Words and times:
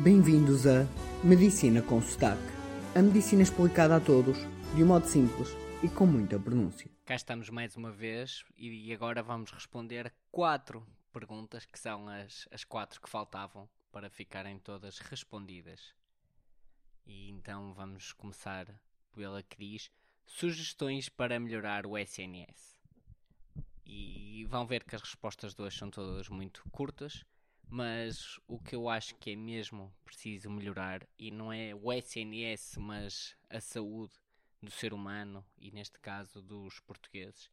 Bem-vindos 0.00 0.64
a 0.64 0.86
Medicina 1.24 1.82
com 1.82 2.00
Sotaque. 2.00 2.40
A 2.94 3.02
medicina 3.02 3.42
explicada 3.42 3.96
a 3.96 4.00
todos, 4.00 4.38
de 4.76 4.84
um 4.84 4.86
modo 4.86 5.04
simples 5.04 5.48
e 5.82 5.88
com 5.88 6.06
muita 6.06 6.38
pronúncia. 6.38 6.88
Cá 7.04 7.16
estamos 7.16 7.50
mais 7.50 7.76
uma 7.76 7.90
vez 7.90 8.44
e 8.56 8.92
agora 8.92 9.24
vamos 9.24 9.50
responder 9.50 10.14
quatro 10.30 10.86
perguntas 11.12 11.66
que 11.66 11.76
são 11.76 12.08
as, 12.08 12.48
as 12.52 12.62
quatro 12.62 13.00
que 13.00 13.10
faltavam 13.10 13.68
para 13.90 14.08
ficarem 14.08 14.60
todas 14.60 15.00
respondidas. 15.00 15.92
E 17.04 17.28
então 17.30 17.74
vamos 17.74 18.12
começar 18.12 18.68
pela 19.16 19.42
que 19.42 19.58
diz 19.58 19.90
sugestões 20.24 21.08
para 21.08 21.40
melhorar 21.40 21.84
o 21.84 21.98
SNS. 21.98 22.78
E 23.84 24.46
vão 24.48 24.64
ver 24.64 24.84
que 24.84 24.94
as 24.94 25.02
respostas 25.02 25.58
hoje 25.58 25.76
são 25.76 25.90
todas 25.90 26.28
muito 26.28 26.62
curtas, 26.70 27.24
mas 27.68 28.40
o 28.46 28.58
que 28.58 28.74
eu 28.74 28.88
acho 28.88 29.14
que 29.16 29.30
é 29.30 29.36
mesmo 29.36 29.92
preciso 30.04 30.50
melhorar, 30.50 31.06
e 31.18 31.30
não 31.30 31.52
é 31.52 31.74
o 31.74 31.92
SNS, 31.92 32.78
mas 32.78 33.36
a 33.48 33.60
saúde 33.60 34.14
do 34.62 34.70
ser 34.70 34.92
humano, 34.92 35.44
e 35.58 35.70
neste 35.70 35.98
caso 35.98 36.42
dos 36.42 36.80
portugueses, 36.80 37.50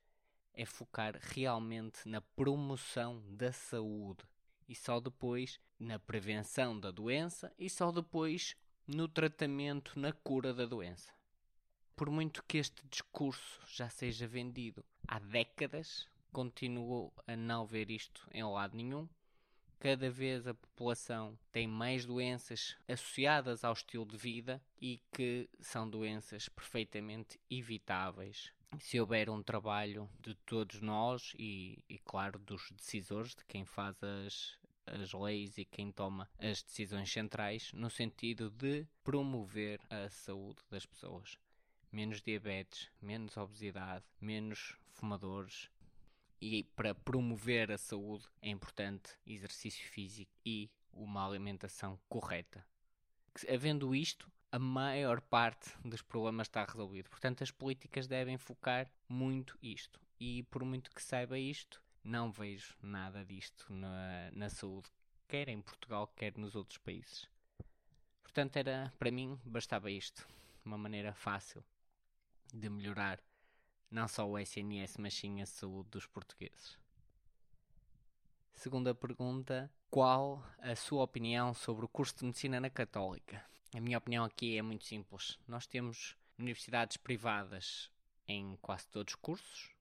é 0.54 0.66
focar 0.66 1.20
realmente 1.22 2.08
na 2.08 2.22
promoção 2.22 3.22
da 3.28 3.52
saúde 3.52 4.24
e 4.68 4.74
só 4.74 5.00
depois 5.00 5.60
na 5.78 6.00
prevenção 6.00 6.80
da 6.80 6.92
doença 6.92 7.54
e 7.60 7.70
só 7.70 7.92
depois 7.92 8.56
no 8.88 9.08
tratamento, 9.08 10.00
na 10.00 10.14
cura 10.14 10.54
da 10.54 10.66
doença. 10.66 11.12
Por 11.96 12.10
muito 12.10 12.44
que 12.44 12.58
este 12.58 12.86
discurso 12.88 13.60
já 13.68 13.90
seja 13.90 14.28
vendido 14.28 14.86
há 15.08 15.20
décadas, 15.20 16.08
continuo 16.32 17.12
a 17.26 17.36
não 17.36 17.66
ver 17.66 17.90
isto 17.90 18.28
em 18.32 18.44
lado 18.44 18.76
nenhum. 18.76 19.08
Cada 19.86 20.10
vez 20.10 20.48
a 20.48 20.54
população 20.56 21.38
tem 21.52 21.68
mais 21.68 22.08
doenças 22.08 22.76
associadas 22.88 23.64
ao 23.64 23.74
estilo 23.74 24.04
de 24.04 24.18
vida 24.18 24.60
e 24.82 25.00
que 25.14 25.48
são 25.60 25.88
doenças 25.88 26.50
perfeitamente 26.50 27.40
evitáveis 27.52 28.52
se 28.80 29.00
houver 29.00 29.30
um 29.30 29.44
trabalho 29.44 30.10
de 30.20 30.34
todos 30.34 30.82
nós 30.82 31.36
e, 31.38 31.84
e 31.88 32.00
claro, 32.00 32.40
dos 32.40 32.72
decisores, 32.72 33.36
de 33.36 33.46
quem 33.46 33.64
faz 33.64 33.96
as, 34.04 34.58
as 34.88 35.14
leis 35.14 35.56
e 35.60 35.64
quem 35.64 35.92
toma 35.92 36.28
as 36.40 36.64
decisões 36.64 37.12
centrais, 37.12 37.72
no 37.72 37.92
sentido 37.92 38.50
de 38.50 38.88
promover 39.04 39.80
a 39.88 40.10
saúde 40.10 40.64
das 40.68 40.88
pessoas. 40.88 41.38
Menos 41.92 42.24
diabetes, 42.24 42.90
menos 43.00 43.38
obesidade, 43.38 44.04
menos 44.20 44.76
fumadores. 44.94 45.70
E 46.42 46.64
para 46.76 46.94
promover 46.94 47.72
a 47.72 47.78
saúde 47.78 48.26
é 48.42 48.50
importante 48.50 49.18
exercício 49.26 49.88
físico 49.88 50.32
e 50.46 50.70
uma 50.92 51.26
alimentação 51.26 52.00
correta. 52.08 52.66
Havendo 53.48 53.96
isto, 53.96 54.32
a 54.52 54.60
maior 54.60 55.20
parte 55.20 55.70
dos 55.84 56.02
problemas 56.02 56.48
está 56.48 56.64
resolvido. 56.64 57.10
Portanto, 57.10 57.44
as 57.44 57.52
políticas 57.52 58.08
devem 58.08 58.38
focar 58.38 58.90
muito 59.10 59.58
isto. 59.62 60.00
E 60.20 60.44
por 60.44 60.64
muito 60.64 60.92
que 60.92 61.04
saiba 61.04 61.38
isto, 61.38 61.84
não 62.04 62.32
vejo 62.32 62.74
nada 62.82 63.26
disto 63.26 63.66
na, 63.74 64.32
na 64.32 64.50
saúde, 64.50 64.90
quer 65.28 65.50
em 65.50 65.62
Portugal, 65.62 66.08
quer 66.16 66.38
nos 66.38 66.56
outros 66.56 66.78
países. 66.78 67.28
Portanto, 68.24 68.56
era 68.58 68.94
para 68.98 69.12
mim 69.12 69.38
bastava 69.44 69.92
isto, 69.92 70.26
uma 70.64 70.78
maneira 70.78 71.14
fácil 71.14 71.64
de 72.54 72.70
melhorar 72.70 73.20
não 73.96 74.10
só 74.10 74.30
o 74.30 74.38
SNS, 74.38 74.98
mas 75.00 75.14
sim 75.14 75.42
a 75.42 75.46
saúde 75.46 75.90
dos 75.92 76.06
portugueses. 76.06 76.78
Segunda 78.54 78.94
pergunta: 78.94 79.72
qual 79.90 80.44
a 80.60 80.76
sua 80.76 81.04
opinião 81.04 81.54
sobre 81.54 81.86
o 81.86 81.88
curso 81.88 82.18
de 82.18 82.26
medicina 82.26 82.60
na 82.60 82.70
Católica? 82.70 83.42
A 83.74 83.80
minha 83.80 83.98
opinião 83.98 84.26
aqui 84.26 84.58
é 84.58 84.62
muito 84.62 84.84
simples. 84.84 85.40
Nós 85.48 85.66
temos 85.66 86.18
universidades 86.38 86.98
privadas 86.98 87.90
em 88.28 88.58
quase 88.62 88.86
todos 88.90 89.14
os 89.14 89.20
cursos, 89.20 89.74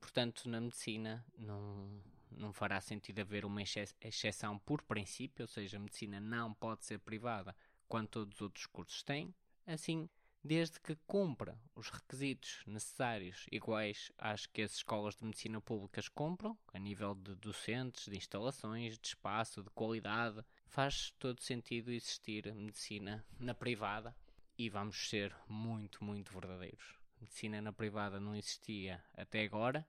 portanto, 0.00 0.48
na 0.48 0.60
medicina 0.60 1.24
não, 1.38 2.02
não 2.32 2.52
fará 2.52 2.80
sentido 2.80 3.20
haver 3.20 3.44
uma 3.44 3.62
exceção 3.62 4.58
por 4.58 4.82
princípio, 4.82 5.44
ou 5.44 5.48
seja, 5.48 5.76
a 5.76 5.80
medicina 5.80 6.18
não 6.18 6.52
pode 6.52 6.84
ser 6.84 6.98
privada 6.98 7.54
quando 7.86 8.08
todos 8.08 8.34
os 8.36 8.42
outros 8.42 8.66
cursos 8.66 9.04
têm. 9.04 9.32
Assim, 9.64 10.08
desde 10.46 10.78
que 10.80 10.96
cumpra 11.06 11.58
os 11.74 11.90
requisitos 11.90 12.62
necessários 12.66 13.46
iguais 13.50 14.12
às 14.16 14.46
que 14.46 14.62
as 14.62 14.74
escolas 14.76 15.16
de 15.16 15.24
medicina 15.24 15.60
públicas 15.60 16.08
compram, 16.08 16.56
a 16.72 16.78
nível 16.78 17.14
de 17.14 17.34
docentes, 17.34 18.08
de 18.08 18.16
instalações, 18.16 18.96
de 18.98 19.08
espaço, 19.08 19.62
de 19.62 19.70
qualidade, 19.70 20.44
faz 20.66 21.10
todo 21.18 21.42
sentido 21.42 21.90
existir 21.90 22.54
medicina 22.54 23.24
na 23.38 23.54
privada 23.54 24.14
e 24.56 24.70
vamos 24.70 25.08
ser 25.08 25.34
muito, 25.48 26.04
muito 26.04 26.32
verdadeiros. 26.32 26.96
Medicina 27.20 27.60
na 27.60 27.72
privada 27.72 28.20
não 28.20 28.36
existia 28.36 29.02
até 29.14 29.42
agora 29.42 29.86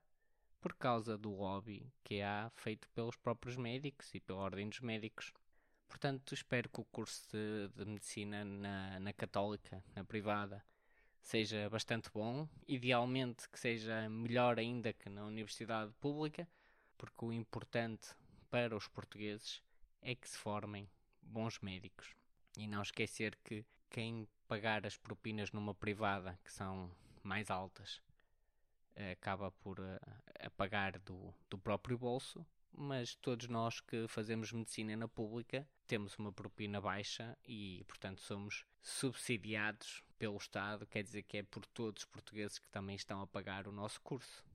por 0.59 0.73
causa 0.73 1.17
do 1.17 1.29
lobby 1.29 1.93
que 2.03 2.21
há 2.21 2.51
feito 2.55 2.89
pelos 2.89 3.15
próprios 3.15 3.55
médicos 3.55 4.13
e 4.15 4.19
pela 4.19 4.39
ordem 4.39 4.67
dos 4.67 4.79
médicos. 4.79 5.31
Portanto, 5.87 6.33
espero 6.33 6.69
que 6.69 6.81
o 6.81 6.85
curso 6.85 7.27
de, 7.31 7.69
de 7.75 7.85
medicina 7.85 8.43
na, 8.43 8.99
na 8.99 9.13
católica, 9.13 9.83
na 9.95 10.03
privada, 10.03 10.63
seja 11.21 11.69
bastante 11.69 12.09
bom. 12.11 12.47
Idealmente 12.67 13.49
que 13.49 13.59
seja 13.59 14.09
melhor 14.09 14.59
ainda 14.59 14.93
que 14.93 15.09
na 15.09 15.25
universidade 15.25 15.91
pública, 15.99 16.47
porque 16.97 17.25
o 17.25 17.33
importante 17.33 18.09
para 18.49 18.75
os 18.75 18.87
portugueses 18.87 19.61
é 20.01 20.15
que 20.15 20.29
se 20.29 20.37
formem 20.37 20.89
bons 21.21 21.59
médicos. 21.59 22.15
E 22.57 22.67
não 22.67 22.81
esquecer 22.81 23.37
que 23.43 23.65
quem 23.89 24.27
pagar 24.47 24.85
as 24.85 24.97
propinas 24.97 25.51
numa 25.51 25.73
privada, 25.73 26.39
que 26.43 26.51
são 26.51 26.91
mais 27.23 27.49
altas, 27.49 28.01
acaba 29.11 29.51
por 29.51 29.79
uh, 29.79 30.51
pagar 30.55 30.97
do, 30.99 31.33
do 31.49 31.57
próprio 31.57 31.97
bolso, 31.97 32.45
mas 32.79 33.15
todos 33.15 33.47
nós 33.47 33.81
que 33.81 34.07
fazemos 34.07 34.53
medicina 34.53 34.95
na 34.95 35.07
pública 35.07 35.67
temos 35.87 36.15
uma 36.19 36.31
propina 36.31 36.79
baixa 36.79 37.35
e, 37.43 37.83
portanto, 37.87 38.21
somos 38.21 38.63
subsidiados 38.79 40.03
pelo 40.19 40.37
Estado, 40.37 40.85
quer 40.85 41.01
dizer 41.01 41.23
que 41.23 41.37
é 41.37 41.43
por 41.43 41.65
todos 41.65 42.03
os 42.03 42.09
portugueses 42.09 42.59
que 42.59 42.69
também 42.69 42.95
estão 42.95 43.19
a 43.19 43.27
pagar 43.27 43.67
o 43.67 43.71
nosso 43.71 43.99
curso. 44.01 44.45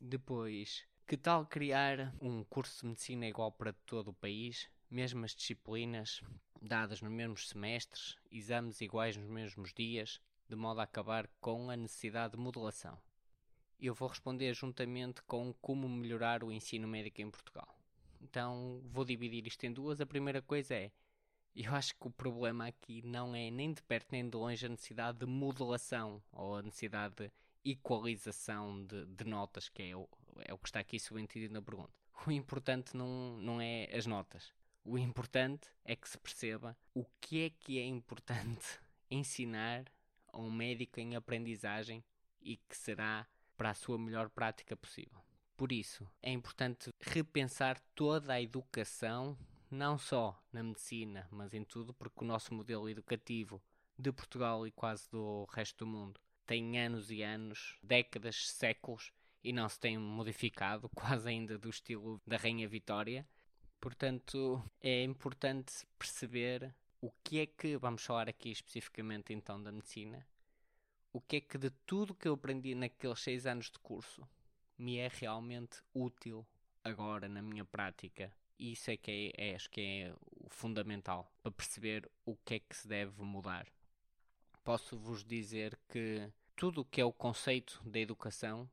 Depois, 0.00 0.86
que 1.06 1.18
tal 1.18 1.44
criar 1.44 2.14
um 2.20 2.42
curso 2.44 2.80
de 2.80 2.86
medicina 2.86 3.26
igual 3.26 3.52
para 3.52 3.74
todo 3.84 4.08
o 4.08 4.14
país, 4.14 4.70
mesmas 4.90 5.34
disciplinas, 5.34 6.22
dadas 6.62 7.02
nos 7.02 7.12
mesmos 7.12 7.48
semestres, 7.48 8.16
exames 8.30 8.80
iguais 8.80 9.16
nos 9.18 9.28
mesmos 9.28 9.74
dias, 9.74 10.18
de 10.48 10.56
modo 10.56 10.80
a 10.80 10.84
acabar 10.84 11.28
com 11.40 11.68
a 11.68 11.76
necessidade 11.76 12.32
de 12.32 12.38
modulação? 12.38 12.98
Eu 13.80 13.94
vou 13.94 14.08
responder 14.08 14.52
juntamente 14.54 15.22
com 15.22 15.54
como 15.54 15.88
melhorar 15.88 16.44
o 16.44 16.52
ensino 16.52 16.86
médico 16.86 17.22
em 17.22 17.30
Portugal. 17.30 17.74
Então 18.20 18.82
vou 18.84 19.04
dividir 19.04 19.46
isto 19.46 19.64
em 19.64 19.72
duas. 19.72 20.00
A 20.00 20.06
primeira 20.06 20.42
coisa 20.42 20.74
é: 20.74 20.92
eu 21.54 21.74
acho 21.74 21.94
que 21.94 22.06
o 22.06 22.10
problema 22.10 22.66
aqui 22.66 23.02
não 23.02 23.34
é 23.34 23.50
nem 23.50 23.72
de 23.72 23.82
perto 23.82 24.12
nem 24.12 24.28
de 24.28 24.36
longe 24.36 24.66
a 24.66 24.68
necessidade 24.68 25.18
de 25.18 25.26
modulação 25.26 26.22
ou 26.32 26.56
a 26.56 26.62
necessidade 26.62 27.14
de 27.16 27.32
equalização 27.64 28.84
de, 28.84 29.04
de 29.06 29.24
notas, 29.24 29.68
que 29.68 29.82
é 29.82 29.96
o, 29.96 30.08
é 30.40 30.54
o 30.54 30.58
que 30.58 30.68
está 30.68 30.80
aqui 30.80 30.98
subentendido 30.98 31.54
na 31.54 31.62
pergunta. 31.62 31.92
O 32.26 32.30
importante 32.30 32.96
não, 32.96 33.38
não 33.38 33.60
é 33.60 33.88
as 33.96 34.06
notas. 34.06 34.52
O 34.84 34.98
importante 34.98 35.68
é 35.84 35.96
que 35.96 36.08
se 36.08 36.18
perceba 36.18 36.76
o 36.94 37.04
que 37.20 37.44
é 37.46 37.50
que 37.50 37.78
é 37.78 37.84
importante 37.84 38.78
ensinar 39.10 39.84
a 40.28 40.38
um 40.38 40.50
médico 40.50 41.00
em 41.00 41.16
aprendizagem 41.16 42.04
e 42.40 42.56
que 42.56 42.76
será 42.76 43.26
para 43.60 43.72
a 43.72 43.74
sua 43.74 43.98
melhor 43.98 44.30
prática 44.30 44.74
possível. 44.74 45.22
Por 45.54 45.70
isso, 45.70 46.10
é 46.22 46.32
importante 46.32 46.88
repensar 46.98 47.78
toda 47.94 48.32
a 48.32 48.40
educação, 48.40 49.36
não 49.70 49.98
só 49.98 50.42
na 50.50 50.62
medicina, 50.62 51.28
mas 51.30 51.52
em 51.52 51.62
tudo, 51.62 51.92
porque 51.92 52.24
o 52.24 52.26
nosso 52.26 52.54
modelo 52.54 52.88
educativo 52.88 53.62
de 53.98 54.10
Portugal 54.10 54.66
e 54.66 54.70
quase 54.70 55.10
do 55.10 55.44
resto 55.52 55.84
do 55.84 55.86
mundo 55.86 56.18
tem 56.46 56.80
anos 56.80 57.10
e 57.10 57.20
anos, 57.20 57.76
décadas, 57.82 58.48
séculos 58.48 59.12
e 59.44 59.52
não 59.52 59.68
se 59.68 59.78
tem 59.78 59.98
modificado, 59.98 60.88
quase 60.96 61.28
ainda 61.28 61.58
do 61.58 61.68
estilo 61.68 62.18
da 62.26 62.38
Rainha 62.38 62.66
Vitória. 62.66 63.28
Portanto, 63.78 64.64
é 64.80 65.04
importante 65.04 65.86
perceber 65.98 66.74
o 66.98 67.12
que 67.22 67.40
é 67.40 67.46
que, 67.46 67.76
vamos 67.76 68.02
falar 68.02 68.26
aqui 68.26 68.50
especificamente 68.50 69.34
então 69.34 69.62
da 69.62 69.70
medicina, 69.70 70.26
o 71.12 71.20
que 71.20 71.36
é 71.36 71.40
que 71.40 71.58
de 71.58 71.70
tudo 71.86 72.14
que 72.14 72.28
eu 72.28 72.34
aprendi 72.34 72.74
naqueles 72.74 73.20
seis 73.20 73.46
anos 73.46 73.70
de 73.70 73.78
curso 73.80 74.26
me 74.78 74.98
é 74.98 75.08
realmente 75.08 75.82
útil 75.92 76.46
agora 76.84 77.28
na 77.28 77.42
minha 77.42 77.64
prática. 77.64 78.32
E 78.58 78.72
isso 78.72 78.90
é 78.90 78.96
que 78.96 79.32
é, 79.36 79.50
é, 79.50 79.54
acho 79.54 79.70
que 79.70 79.80
é 79.80 80.14
o 80.36 80.48
fundamental 80.48 81.30
para 81.42 81.52
perceber 81.52 82.10
o 82.24 82.36
que 82.36 82.54
é 82.54 82.58
que 82.60 82.76
se 82.76 82.86
deve 82.86 83.22
mudar. 83.22 83.66
Posso 84.62 84.98
vos 84.98 85.24
dizer 85.24 85.78
que 85.88 86.30
tudo 86.54 86.82
o 86.82 86.84
que 86.84 87.00
é 87.00 87.04
o 87.04 87.12
conceito 87.12 87.82
da 87.84 87.98
educação, 87.98 88.68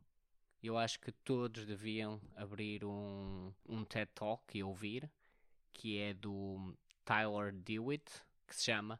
eu 0.62 0.78
acho 0.78 1.00
que 1.00 1.12
todos 1.12 1.66
deviam 1.66 2.22
abrir 2.36 2.84
um, 2.86 3.54
um 3.68 3.84
TED 3.84 4.12
Talk 4.14 4.58
e 4.58 4.64
ouvir, 4.64 5.10
que 5.72 6.00
é 6.00 6.14
do 6.14 6.78
Tyler 7.04 7.54
Dewitt 7.54 8.04
que 8.46 8.56
se 8.56 8.66
chama 8.66 9.00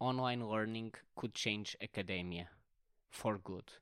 Online 0.00 0.42
Learning 0.42 0.92
Could 1.14 1.38
Change 1.38 1.76
Academia 1.80 2.50
for 3.14 3.38
Good. 3.38 3.72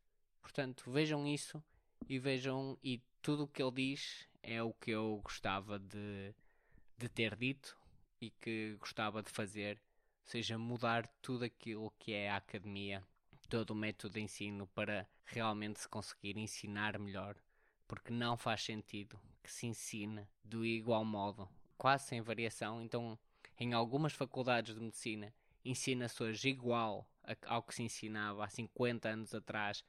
Portanto, 0.40 0.90
vejam 0.90 1.26
isso 1.26 1.62
e 2.08 2.19
vejam, 2.19 2.79
e 2.82 3.02
tudo 3.20 3.44
o 3.44 3.49
que 3.49 3.62
ele 3.62 3.73
diz 3.73 4.29
é 4.43 4.62
o 4.62 4.73
que 4.75 4.90
eu 4.90 5.20
gostava 5.23 5.79
de, 5.79 6.34
de 6.99 7.08
ter 7.08 7.34
dito 7.37 7.76
e 8.20 8.31
que 8.31 8.76
gostava 8.79 9.23
de 9.23 9.31
fazer, 9.31 9.81
seja, 10.25 10.58
mudar 10.58 11.06
tudo 11.20 11.44
aquilo 11.44 11.93
que 11.99 12.12
é 12.12 12.31
a 12.31 12.37
academia, 12.37 13.02
todo 13.49 13.70
o 13.70 13.75
método 13.75 14.14
de 14.14 14.20
ensino 14.20 14.67
para 14.69 15.08
realmente 15.25 15.81
se 15.81 15.88
conseguir 15.88 16.37
ensinar 16.37 16.99
melhor, 16.99 17.37
porque 17.88 18.12
não 18.12 18.37
faz 18.37 18.62
sentido 18.62 19.19
que 19.43 19.50
se 19.50 19.67
ensine 19.67 20.26
do 20.44 20.64
igual 20.64 21.05
modo, 21.05 21.49
quase 21.76 22.06
sem 22.06 22.20
variação. 22.20 22.82
Então, 22.82 23.19
em 23.58 23.73
algumas 23.73 24.12
faculdades 24.12 24.75
de 24.75 24.81
medicina, 24.81 25.34
ensina-se 25.64 26.23
hoje 26.23 26.49
igual 26.49 27.09
ao 27.47 27.62
que 27.62 27.75
se 27.75 27.82
ensinava 27.82 28.44
há 28.44 28.49
50 28.49 29.09
anos 29.09 29.35
atrás 29.35 29.85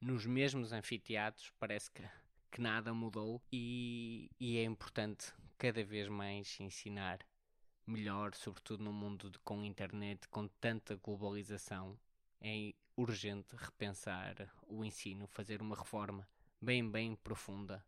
nos 0.00 0.24
mesmos 0.24 0.72
anfiteatros, 0.72 1.52
parece 1.58 1.90
que, 1.90 2.02
que 2.50 2.60
nada 2.60 2.94
mudou 2.94 3.42
e, 3.52 4.30
e 4.38 4.58
é 4.58 4.64
importante 4.64 5.32
cada 5.58 5.84
vez 5.84 6.08
mais 6.08 6.58
ensinar 6.60 7.18
melhor, 7.86 8.34
sobretudo 8.34 8.84
no 8.84 8.92
mundo 8.92 9.30
de, 9.30 9.38
com 9.40 9.64
internet, 9.64 10.28
com 10.28 10.46
tanta 10.46 10.96
globalização. 10.96 11.98
É 12.40 12.72
urgente 12.96 13.56
repensar 13.56 14.52
o 14.66 14.84
ensino, 14.84 15.26
fazer 15.26 15.60
uma 15.60 15.76
reforma 15.76 16.28
bem, 16.60 16.88
bem 16.88 17.16
profunda. 17.16 17.84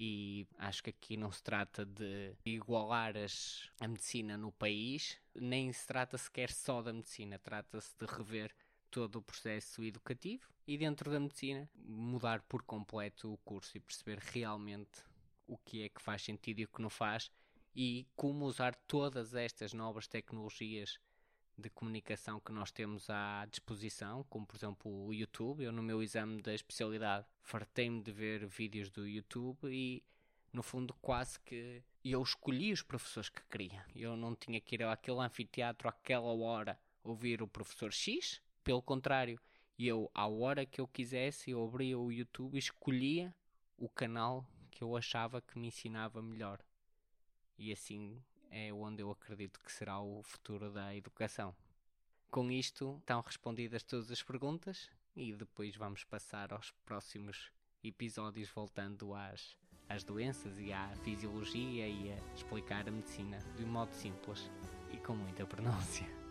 E 0.00 0.46
acho 0.58 0.84
que 0.84 0.90
aqui 0.90 1.16
não 1.16 1.32
se 1.32 1.42
trata 1.42 1.84
de 1.84 2.32
igualar 2.44 3.16
as, 3.16 3.68
a 3.80 3.88
medicina 3.88 4.38
no 4.38 4.52
país, 4.52 5.18
nem 5.34 5.72
se 5.72 5.84
trata 5.88 6.16
sequer 6.16 6.52
só 6.52 6.80
da 6.80 6.92
medicina, 6.92 7.36
trata-se 7.36 7.96
de 7.98 8.06
rever 8.06 8.54
todo 8.92 9.16
o 9.16 9.22
processo 9.22 9.82
educativo 9.82 10.48
e 10.68 10.78
dentro 10.78 11.10
da 11.10 11.18
medicina 11.18 11.68
mudar 11.74 12.42
por 12.42 12.62
completo 12.62 13.32
o 13.32 13.38
curso 13.38 13.76
e 13.76 13.80
perceber 13.80 14.18
realmente 14.18 15.02
o 15.48 15.58
que 15.58 15.82
é 15.82 15.88
que 15.88 16.00
faz 16.00 16.22
sentido 16.22 16.60
e 16.60 16.64
o 16.64 16.68
que 16.68 16.80
não 16.80 16.90
faz 16.90 17.28
e 17.74 18.06
como 18.14 18.44
usar 18.44 18.76
todas 18.86 19.34
estas 19.34 19.72
novas 19.72 20.06
tecnologias 20.06 21.00
de 21.58 21.68
comunicação 21.68 22.38
que 22.38 22.52
nós 22.52 22.70
temos 22.70 23.10
à 23.10 23.44
disposição, 23.50 24.24
como 24.30 24.46
por 24.46 24.56
exemplo 24.56 25.06
o 25.06 25.12
YouTube. 25.12 25.64
Eu 25.64 25.72
no 25.72 25.82
meu 25.82 26.02
exame 26.02 26.40
da 26.40 26.54
especialidade 26.54 27.26
fartei-me 27.42 28.00
de 28.00 28.12
ver 28.12 28.46
vídeos 28.46 28.90
do 28.90 29.06
YouTube 29.06 29.68
e 29.68 30.02
no 30.52 30.62
fundo 30.62 30.94
quase 31.02 31.38
que 31.40 31.82
eu 32.04 32.22
escolhi 32.22 32.72
os 32.72 32.82
professores 32.82 33.28
que 33.28 33.42
queria. 33.50 33.84
Eu 33.94 34.16
não 34.16 34.34
tinha 34.36 34.60
que 34.60 34.76
ir 34.76 34.84
àquele 34.84 35.20
anfiteatro 35.20 35.88
àquela 35.88 36.32
hora 36.32 36.78
ouvir 37.02 37.42
o 37.42 37.48
professor 37.48 37.92
X, 37.92 38.40
pelo 38.62 38.82
contrário, 38.82 39.40
eu 39.78 40.10
à 40.14 40.26
hora 40.26 40.66
que 40.66 40.80
eu 40.80 40.86
quisesse 40.86 41.50
eu 41.50 41.64
abria 41.64 41.98
o 41.98 42.12
YouTube 42.12 42.54
e 42.54 42.58
escolhia 42.58 43.34
o 43.76 43.88
canal 43.88 44.46
que 44.70 44.82
eu 44.82 44.96
achava 44.96 45.40
que 45.40 45.58
me 45.58 45.68
ensinava 45.68 46.22
melhor. 46.22 46.60
E 47.56 47.72
assim 47.72 48.22
é 48.50 48.72
onde 48.72 49.02
eu 49.02 49.10
acredito 49.10 49.60
que 49.60 49.72
será 49.72 50.00
o 50.00 50.22
futuro 50.22 50.70
da 50.70 50.94
educação. 50.94 51.54
Com 52.30 52.50
isto 52.50 52.96
estão 53.00 53.20
respondidas 53.20 53.82
todas 53.82 54.10
as 54.10 54.22
perguntas 54.22 54.90
e 55.16 55.32
depois 55.32 55.76
vamos 55.76 56.04
passar 56.04 56.52
aos 56.52 56.70
próximos 56.84 57.50
episódios 57.82 58.50
voltando 58.50 59.14
às, 59.14 59.56
às 59.88 60.04
doenças 60.04 60.58
e 60.58 60.72
à 60.72 60.94
fisiologia 61.02 61.88
e 61.88 62.12
a 62.12 62.34
explicar 62.34 62.86
a 62.88 62.90
medicina 62.90 63.38
de 63.56 63.64
um 63.64 63.68
modo 63.68 63.92
simples 63.92 64.50
e 64.92 64.98
com 64.98 65.14
muita 65.14 65.46
pronúncia. 65.46 66.27